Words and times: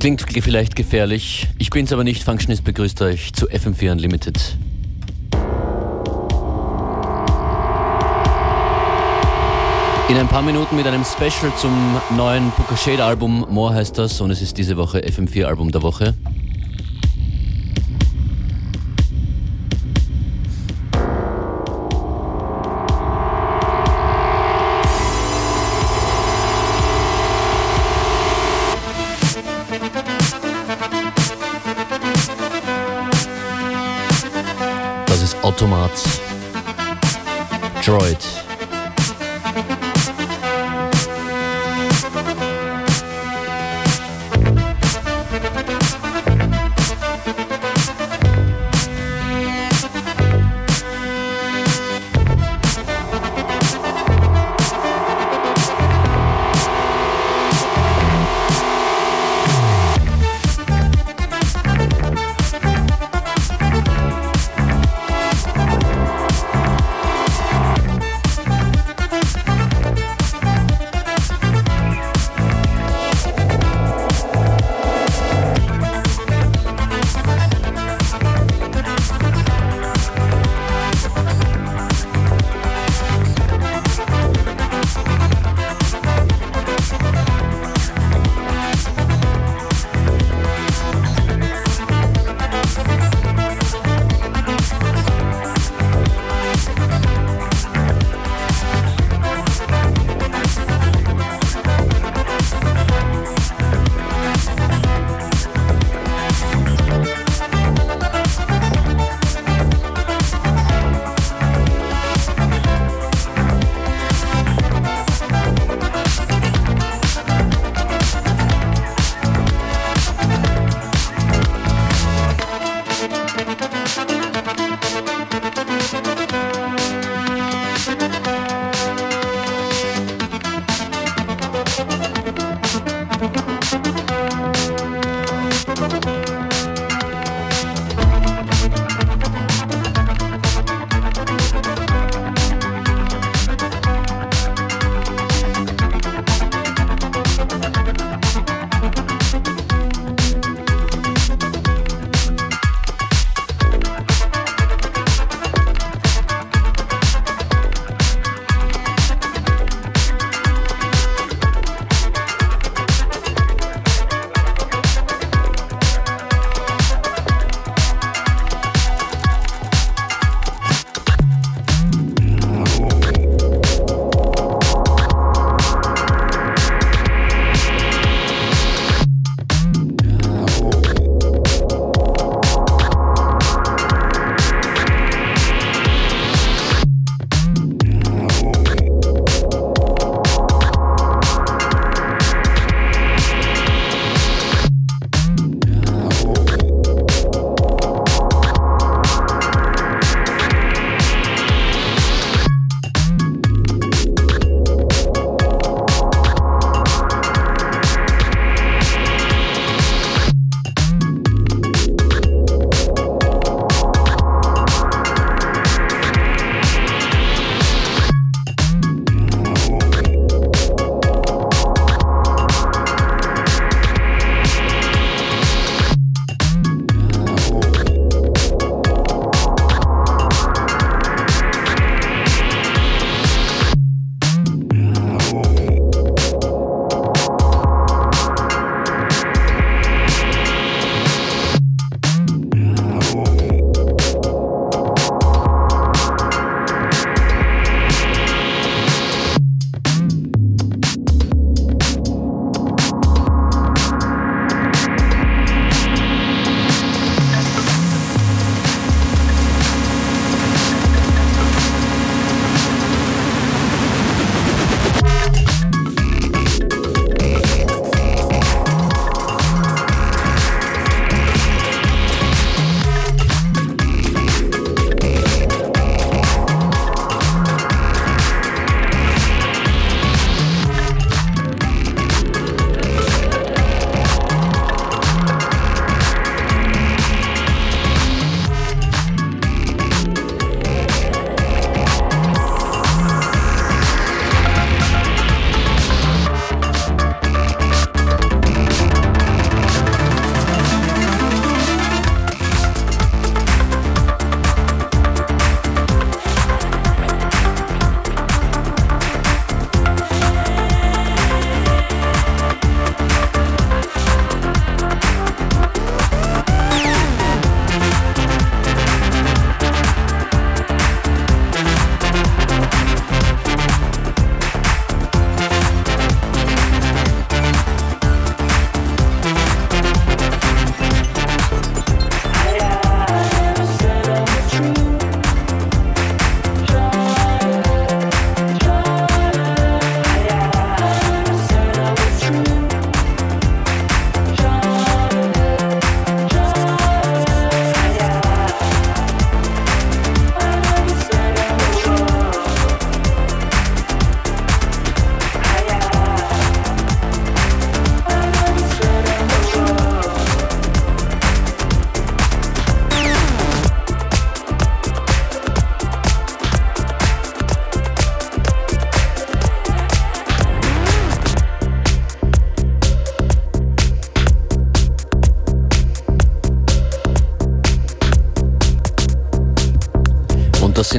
Klingt 0.00 0.22
vielleicht 0.22 0.76
gefährlich, 0.76 1.48
ich 1.58 1.70
bin's 1.70 1.92
aber 1.92 2.04
nicht. 2.04 2.22
Functionist 2.22 2.62
begrüßt 2.62 3.02
euch 3.02 3.32
zu 3.32 3.46
FM4 3.46 3.90
Unlimited. 3.90 4.56
In 10.08 10.16
ein 10.16 10.28
paar 10.28 10.42
Minuten 10.42 10.76
mit 10.76 10.86
einem 10.86 11.04
Special 11.04 11.52
zum 11.56 11.96
neuen 12.16 12.52
Booker 12.56 12.76
Shade 12.76 13.04
Album. 13.04 13.44
More 13.50 13.74
heißt 13.74 13.98
das 13.98 14.20
und 14.20 14.30
es 14.30 14.40
ist 14.40 14.56
diese 14.56 14.76
Woche 14.76 15.00
FM4 15.00 15.44
Album 15.44 15.72
der 15.72 15.82
Woche. 15.82 16.14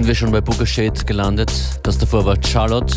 Wir 0.10 0.16
schon 0.16 0.32
bei 0.32 0.42
Booker 0.42 0.66
Shade 0.66 1.06
gelandet. 1.06 1.52
Das 1.84 2.00
davor 2.00 2.26
war 2.26 2.36
Charlotte. 2.44 2.96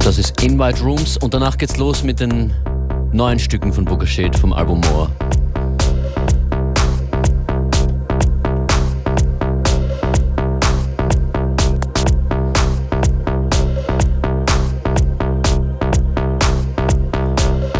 Das 0.00 0.18
ist 0.18 0.42
Invite 0.42 0.82
Rooms 0.82 1.16
und 1.16 1.32
danach 1.32 1.56
geht's 1.56 1.78
los 1.78 2.02
mit 2.02 2.20
den 2.20 2.52
neuen 3.10 3.38
Stücken 3.38 3.72
von 3.72 3.86
Booker 3.86 4.06
Shade 4.06 4.36
vom 4.36 4.52
Album 4.52 4.80
More. 4.80 5.10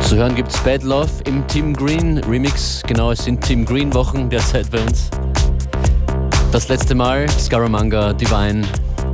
Zu 0.00 0.16
hören 0.16 0.34
gibt's 0.34 0.58
Bad 0.60 0.82
Love 0.82 1.10
im 1.26 1.46
Team 1.46 1.74
Green 1.74 2.24
Remix. 2.24 2.82
Genau, 2.86 3.10
es 3.10 3.22
sind 3.22 3.44
Team 3.44 3.66
Green 3.66 3.92
Wochen 3.92 4.30
derzeit 4.30 4.70
bei 4.70 4.80
uns. 4.80 5.10
Das 6.56 6.68
letzte 6.68 6.94
Mal 6.94 7.28
Scaramanga, 7.28 8.14
Divine 8.14 8.62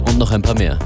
und 0.06 0.16
noch 0.16 0.30
ein 0.30 0.42
paar 0.42 0.54
mehr. 0.54 0.78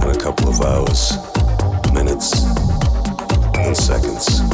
and 0.02 0.16
a 0.16 0.20
couple 0.20 0.50
of 0.50 0.60
hours, 0.62 1.16
minutes, 1.94 2.44
and 3.56 3.78
seconds. 3.78 4.53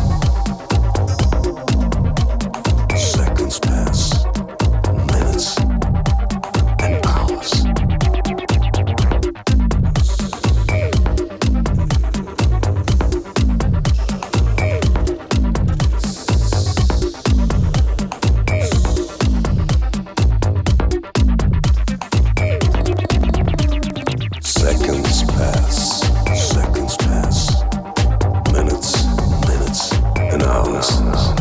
and 30.31 30.43
arms. 30.43 31.38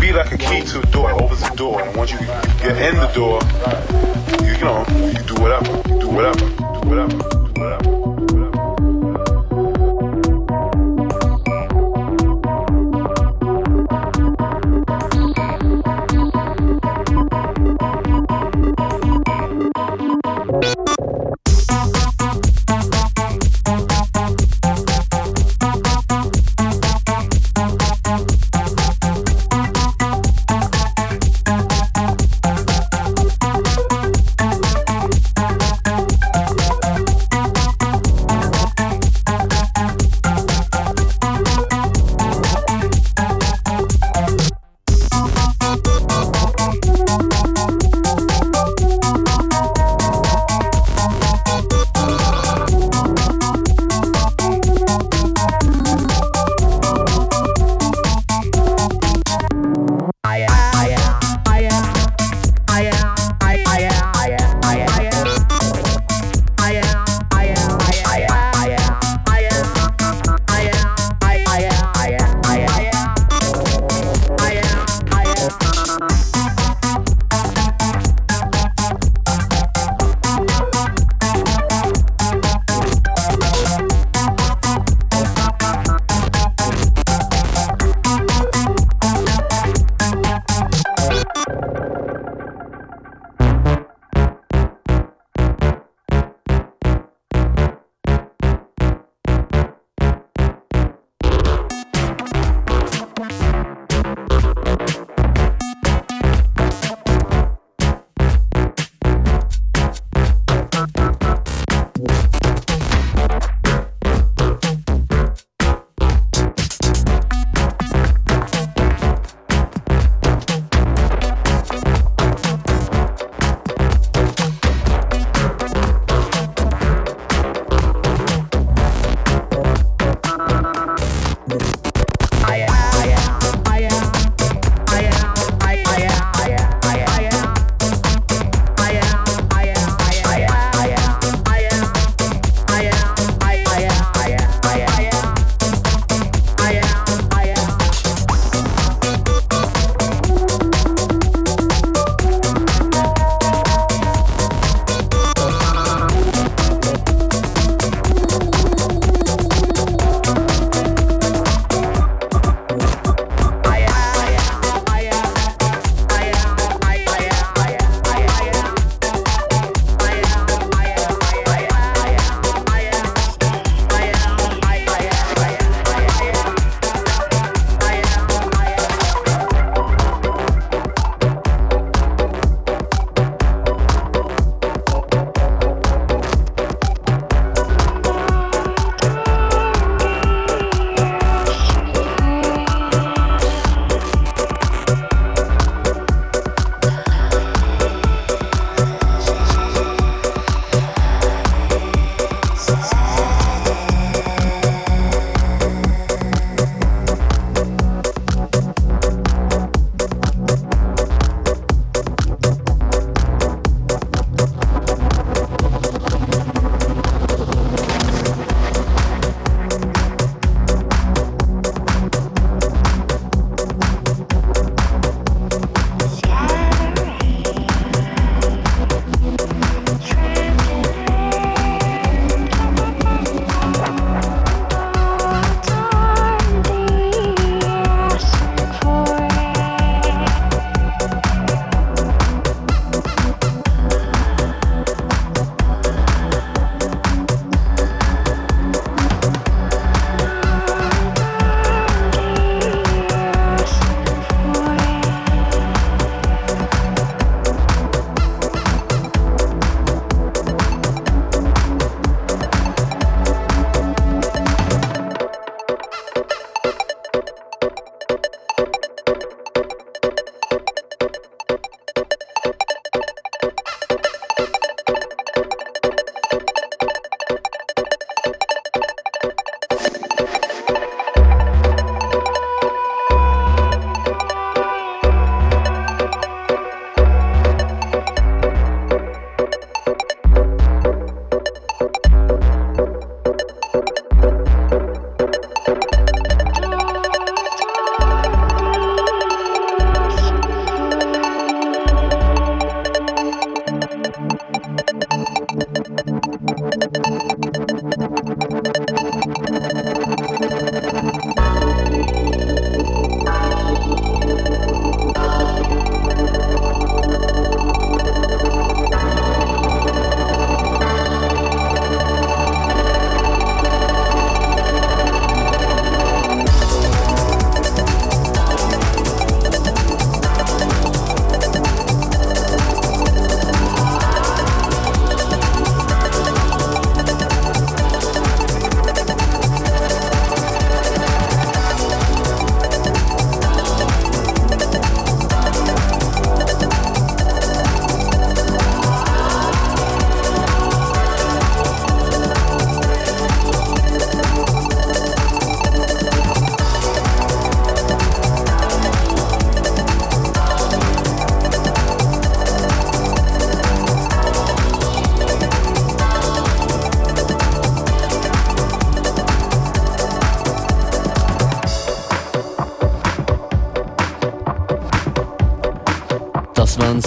be 0.00 0.12
like 0.12 0.32
a 0.32 0.38
key 0.38 0.62
to 0.62 0.80
a 0.80 0.86
door. 0.86 1.10
It 1.10 1.20
opens 1.20 1.42
the 1.42 1.54
door, 1.54 1.82
and 1.82 1.94
once 1.96 2.12
you 2.12 2.18
get 2.18 2.76
in 2.78 2.96
the 2.96 3.10
door, 3.14 3.40
you, 4.40 4.54
you 4.54 4.64
know 4.64 4.84
you 5.12 5.22
do 5.24 5.34
whatever, 5.40 5.70
you 5.88 6.00
do 6.00 6.08
whatever, 6.08 6.44
you 6.46 6.56
do 6.56 6.88
whatever, 6.88 7.12
you 7.12 7.52
do 7.52 7.60
whatever. 7.60 7.99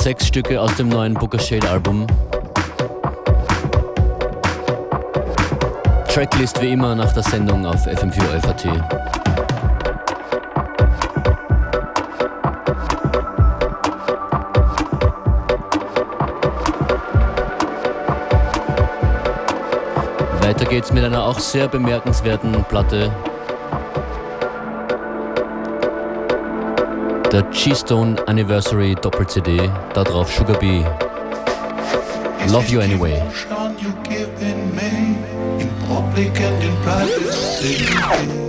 Sechs 0.04 0.28
Stücke 0.28 0.60
aus 0.60 0.76
dem 0.76 0.89
neuen 0.89 1.13
Booker 1.13 1.39
Shade 1.39 1.70
Album. 1.70 2.06
Tracklist 6.10 6.62
wie 6.62 6.74
immer 6.74 6.94
nach 6.94 7.13
der 7.13 7.24
Sendung 7.24 7.66
auf 7.66 7.88
FM4 7.88 8.42
FAT. 8.42 8.66
Weiter 20.42 20.66
geht's 20.66 20.92
mit 20.92 21.06
einer 21.06 21.24
auch 21.24 21.39
sehr 21.39 21.70
bemerkenswerten 21.70 22.62
Platte. 22.66 23.10
Der 27.34 27.41
G-Stone 27.50 28.28
Anniversary 28.28 28.93
Doppel-CD, 28.93 29.67
darauf 29.96 30.32
Sugar 30.32 30.56
Bee. 30.60 30.86
Love 32.48 32.72
You 32.72 32.80
Anyway. 32.80 33.24
I 38.00 38.43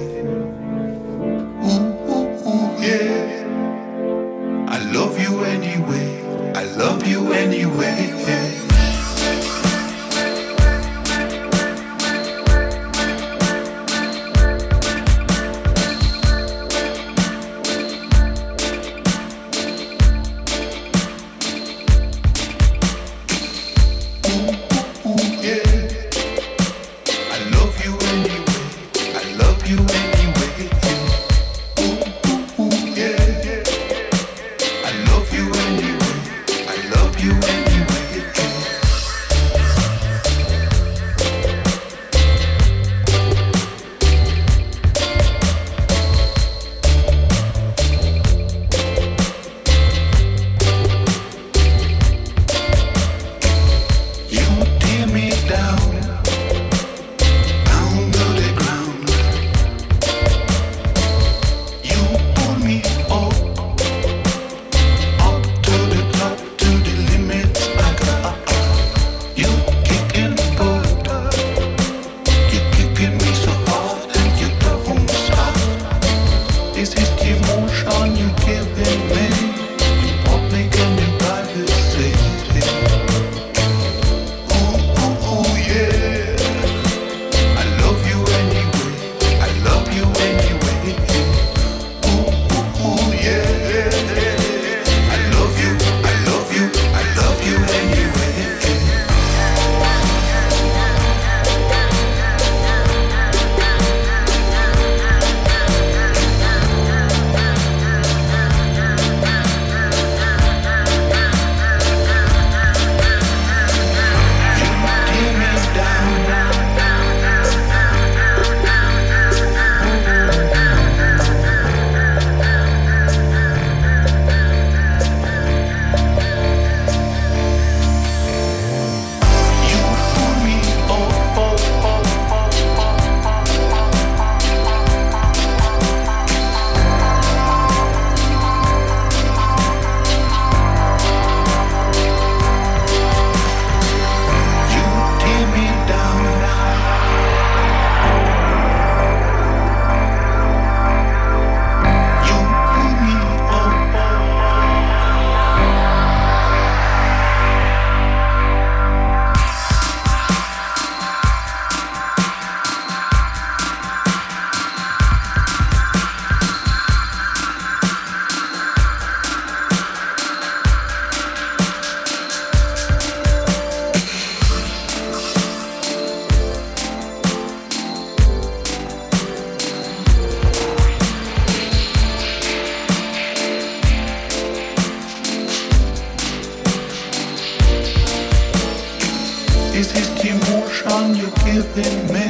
This 189.75 189.93
is 189.97 190.09
the 190.23 190.29
emotion 190.29 191.17
you're 191.17 191.35
giving 191.43 192.07
me 192.13 192.29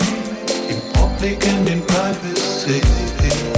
in 0.73 0.81
public 0.95 1.47
and 1.47 1.69
in 1.69 1.83
privacy. 1.83 3.54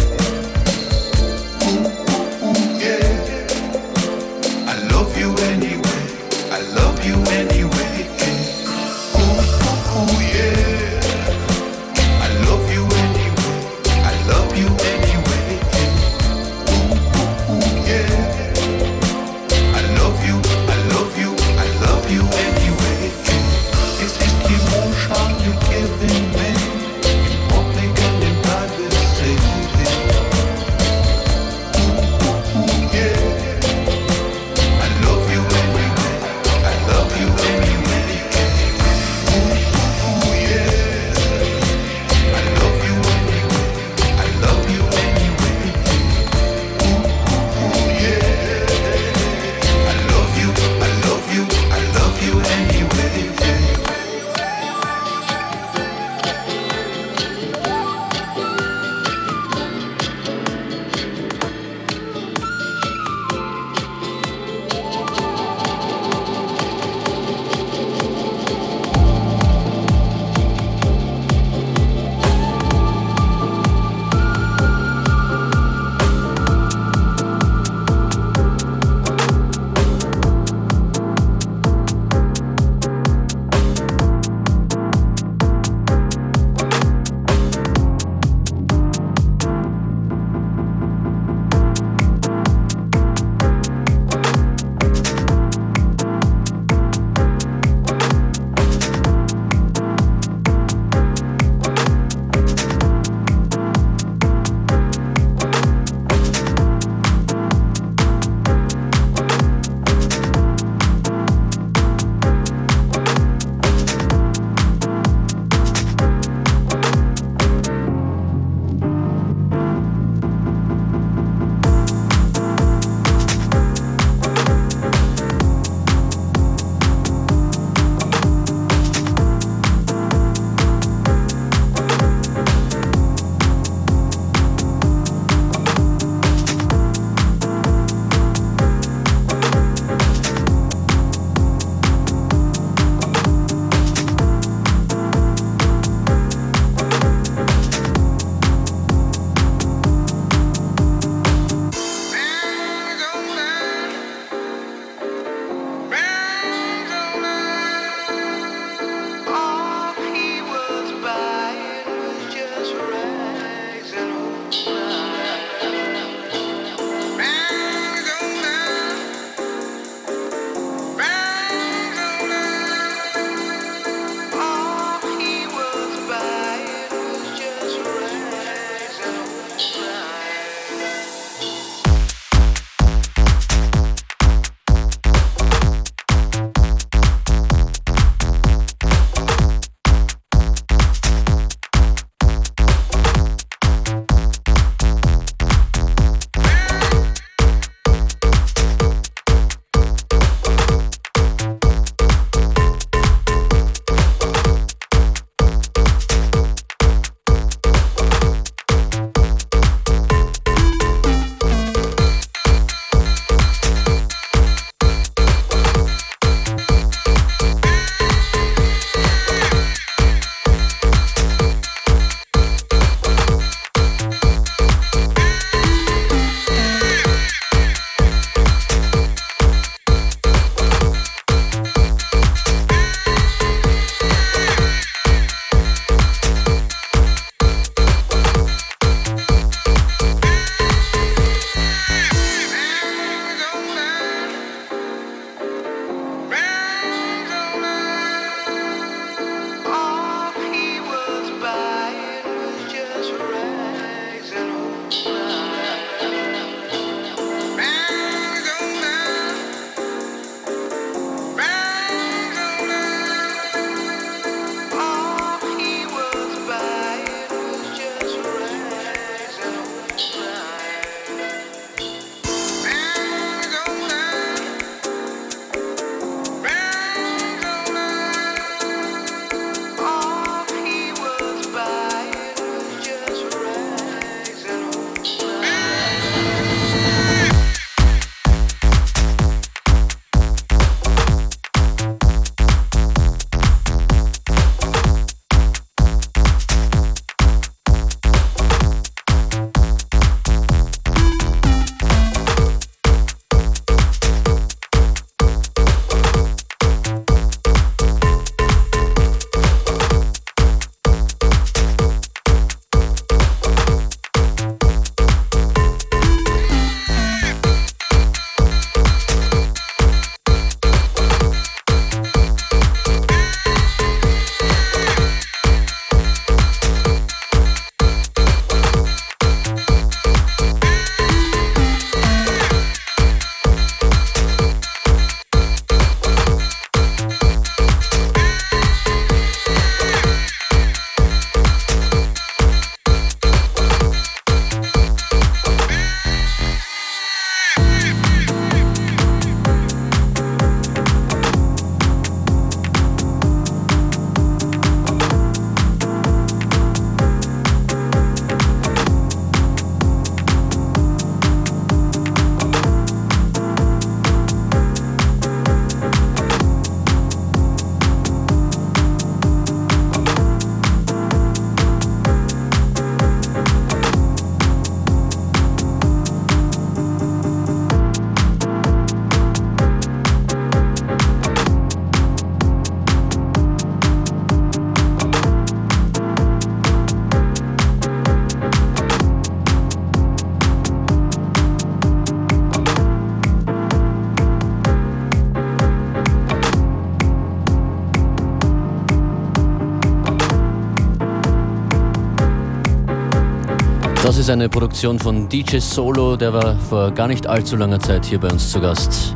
Ist 404.18 404.30
eine 404.30 404.48
Produktion 404.48 405.00
von 405.00 405.28
DJ 405.28 405.58
Solo, 405.58 406.16
der 406.16 406.32
war 406.32 406.54
vor 406.70 406.92
gar 406.92 407.08
nicht 407.08 407.26
allzu 407.26 407.56
langer 407.56 407.80
Zeit 407.80 408.04
hier 408.04 408.20
bei 408.20 408.28
uns 408.30 408.52
zu 408.52 408.60
Gast. 408.60 409.12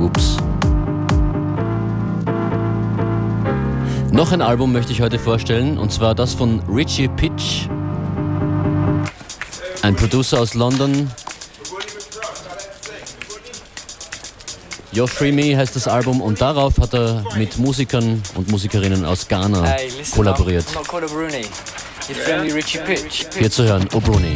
Ups. 0.00 0.36
Noch 4.10 4.32
ein 4.32 4.42
Album 4.42 4.72
möchte 4.72 4.90
ich 4.90 5.00
heute 5.00 5.20
vorstellen, 5.20 5.78
und 5.78 5.92
zwar 5.92 6.16
das 6.16 6.34
von 6.34 6.60
Richie 6.68 7.06
Pitch. 7.06 7.68
Ein 9.82 9.94
Producer 9.94 10.40
aus 10.40 10.54
London. 10.54 11.08
You're 14.96 15.06
Free 15.06 15.30
Me 15.30 15.54
heißt 15.54 15.76
das 15.76 15.88
Album 15.88 16.22
und 16.22 16.40
darauf 16.40 16.78
hat 16.78 16.94
er 16.94 17.22
mit 17.36 17.58
Musikern 17.58 18.22
und 18.34 18.50
Musikerinnen 18.50 19.04
aus 19.04 19.28
Ghana 19.28 19.62
hey, 19.62 19.90
kollaboriert. 20.10 20.64
Hier 23.38 23.50
zu 23.50 23.64
hören, 23.64 23.86
O'Bruni. 23.88 24.32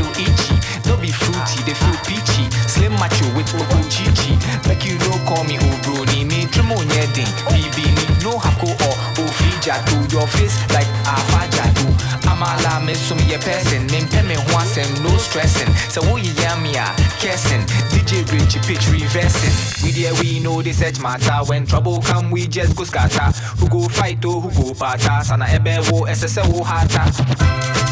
your 0.00 0.29
person 13.40 13.86
me 13.86 14.04
pay 14.06 14.22
me 14.22 14.34
ho 14.34 14.58
asem 14.60 14.88
no 15.02 15.16
stressing. 15.18 15.72
So 15.90 16.00
wo 16.08 16.16
ye 16.16 16.32
me 16.62 16.76
ah, 16.76 16.88
ya 16.88 16.94
kissing 17.18 17.64
dj 17.90 18.24
rich 18.32 18.56
pitch 18.66 18.86
reversing. 18.92 19.54
We 19.84 19.92
there 19.92 20.14
we 20.20 20.40
know 20.40 20.62
the 20.62 20.72
search 20.72 21.00
matter. 21.00 21.38
When 21.46 21.66
trouble 21.66 22.00
come 22.02 22.30
we 22.30 22.46
just 22.46 22.76
go 22.76 22.84
scatter. 22.84 23.30
Who 23.58 23.68
go 23.68 23.88
fight 23.88 24.24
oh 24.24 24.40
who 24.40 24.50
go 24.50 24.74
pata 24.74 25.24
sana 25.24 25.46
ebe 25.48 25.78
wo 25.90 26.06
ss 26.06 26.36
wo 26.48 26.62
hata 26.62 27.89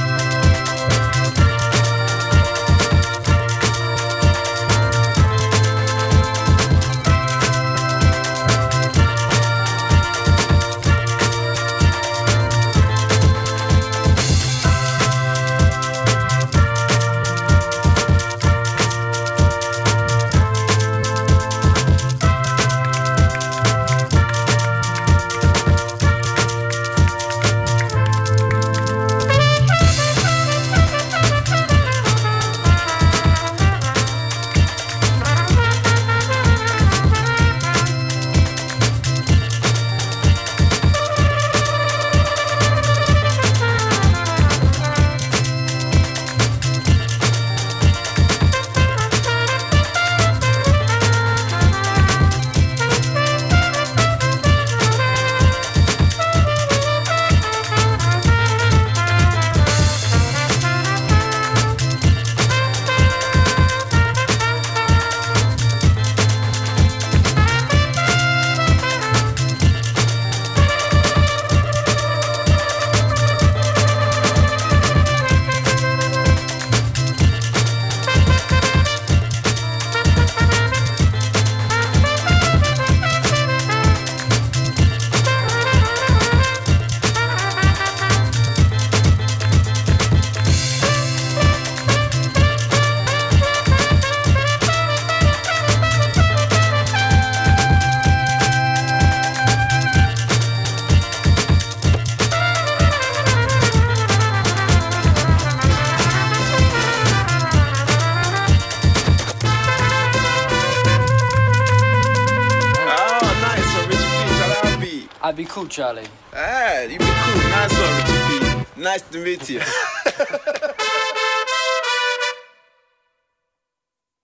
I'd 115.21 115.35
be 115.35 115.45
cool, 115.47 115.66
Charlie. 115.66 116.07
Ah, 116.33 116.83
you 116.83 116.99
be 116.99 117.05
cool. 117.05 117.51
Nice 117.51 117.73
one, 117.77 117.95
Richie 118.07 118.81
Nice 118.81 119.03
to 119.03 119.19
meet 119.19 119.51
you. 119.51 119.59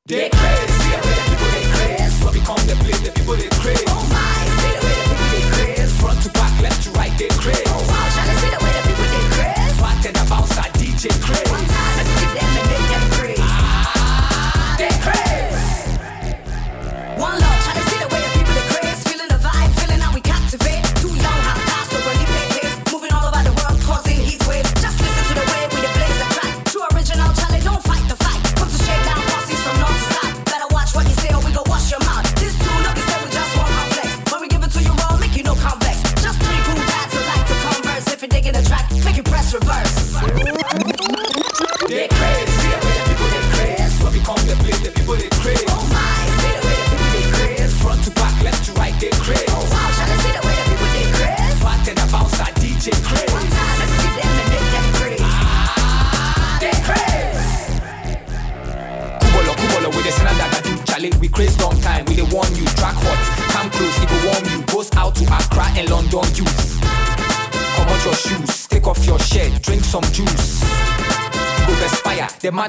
they 0.07 0.31
crazy, 0.31 0.91
they 1.51 1.71
crazy. 1.73 3.24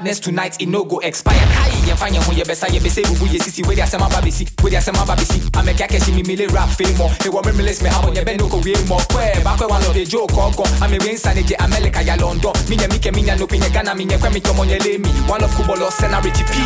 madness 0.05 0.19
tonight 0.19 0.61
it 0.61 0.69
no 0.69 0.83
go 0.83 0.99
expire 0.99 1.33
kai 1.33 1.71
yɛmfa 1.89 2.07
yɛn 2.13 2.21
ho 2.21 2.31
are 2.31 2.69
yɛbɛsɛ 2.69 3.01
bubu 3.09 3.25
yɛsisi 3.25 3.65
wede 3.67 3.81
asɛm 3.81 4.05
aba 4.05 4.21
bɛsi 4.21 4.45
wede 4.63 4.77
asɛm 4.77 5.01
aba 5.01 5.15
bɛsi 5.15 5.39
amɛka 5.57 5.87
kɛhye 5.87 6.13
memele 6.13 6.47
rap 6.53 6.69
fei 6.69 6.93
mɔ 6.93 7.09
ɛwɔ 7.25 7.41
memeles 7.45 7.81
me 7.81 7.89
abɔ 7.89 8.13
yɛbɛ 8.13 8.37
ne 8.37 8.43
ɔkɔwie 8.43 8.75
mmɔ 8.85 8.97
kwɛ 9.09 9.43
baakɔ 9.43 9.67
wa 9.67 9.79
lɔde 9.79 10.05
gye 10.05 10.19
okɔɔkɔ 10.19 10.63
amewei 10.85 11.13
nsa 11.15 11.33
ne 11.33 11.41
gye 11.41 11.55
amɛlika 11.57 12.05
yɛ 12.05 12.17
lɔndɔ 12.21 12.69
minya 12.69 12.87
mikɛ 12.87 13.15
minya 13.15 13.35
nopi 13.35 13.57
nyɛ 13.57 13.73
ghana 13.73 13.95
minyɛ 13.95 14.17
kwɛ 14.19 14.29
metɔmɔ 14.29 14.63
nyɛ 14.69 14.77
lemi 14.85 15.09
one 15.27 15.43
of 15.43 15.51
kubɔlɔ 15.57 15.89
sɛna 15.89 16.21
regipi 16.21 16.61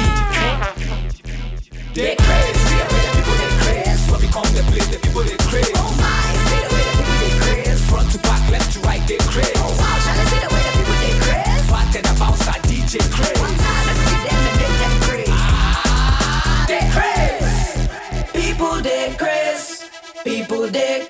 They 1.96 2.16
crazy, 2.16 2.76
the 2.76 3.10
people 3.16 3.36
they 3.40 3.52
crazy. 3.64 4.12
What 4.12 4.22
become 4.22 4.50
the 4.54 4.64
place 4.70 4.88
the 4.88 5.00
people 5.00 5.24
they 5.24 5.38
craze? 5.50 5.72
Oh 5.76 5.92
my, 5.98 6.32
say 6.48 6.60
the 6.62 6.70
way 6.76 6.84
the 6.86 6.94
people 7.00 7.18
they 7.24 7.32
craze. 7.40 7.82
Front 7.90 8.12
to 8.12 8.18
back, 8.20 8.52
left 8.52 8.72
to 8.74 8.80
right, 8.82 9.02
they 9.08 9.18
craze. 9.18 9.59
See 12.90 12.98
them 12.98 13.06
and 13.20 14.60
they 16.70 16.82
they. 16.90 18.34
People 18.34 18.82
they. 19.16 19.86
People 20.24 20.68
they 20.68 21.06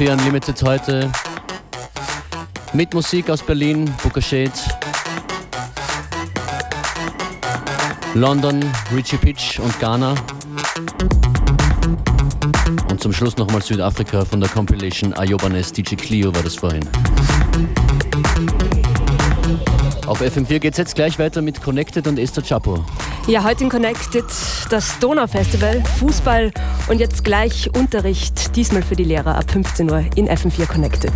FM4 0.00 0.12
Unlimited 0.12 0.62
heute 0.62 1.12
mit 2.72 2.94
Musik 2.94 3.28
aus 3.28 3.42
Berlin, 3.42 3.92
Shade, 4.18 4.50
London, 8.14 8.64
Richie 8.94 9.18
Pitch 9.18 9.58
und 9.58 9.78
Ghana. 9.78 10.14
Und 12.88 13.02
zum 13.02 13.12
Schluss 13.12 13.36
nochmal 13.36 13.60
Südafrika 13.60 14.24
von 14.24 14.40
der 14.40 14.48
Compilation 14.48 15.12
Ayobanes 15.12 15.70
DJ 15.70 15.96
Clio 15.96 16.34
war 16.34 16.42
das 16.42 16.54
vorhin. 16.54 16.88
Auf 20.06 20.22
FM4 20.22 20.60
geht 20.60 20.72
es 20.72 20.78
jetzt 20.78 20.94
gleich 20.94 21.18
weiter 21.18 21.42
mit 21.42 21.60
Connected 21.60 22.06
und 22.06 22.18
Esther 22.18 22.42
Chapo. 22.42 22.82
Ja, 23.26 23.44
heute 23.44 23.64
in 23.64 23.70
Connected 23.70 24.24
das 24.70 24.98
Donaufestival, 24.98 25.82
Fußball 25.98 26.50
und 26.88 27.00
jetzt 27.00 27.24
gleich 27.24 27.70
Unterricht, 27.74 28.56
diesmal 28.56 28.82
für 28.82 28.96
die 28.96 29.04
Lehrer 29.04 29.36
ab 29.36 29.50
15 29.50 29.90
Uhr 29.90 30.04
in 30.16 30.28
FM4 30.28 30.66
Connected. 30.66 31.12